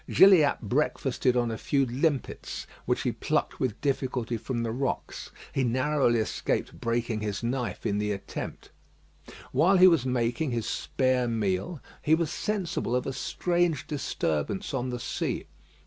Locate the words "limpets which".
1.85-3.03